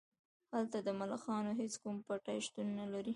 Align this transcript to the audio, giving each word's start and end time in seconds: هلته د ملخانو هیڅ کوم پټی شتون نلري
هلته 0.53 0.77
د 0.87 0.89
ملخانو 0.99 1.51
هیڅ 1.61 1.73
کوم 1.83 1.97
پټی 2.07 2.37
شتون 2.45 2.67
نلري 2.79 3.09